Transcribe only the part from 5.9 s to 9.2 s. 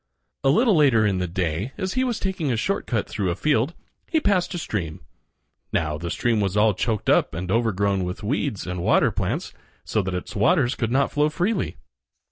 the stream was all choked up and overgrown with weeds and water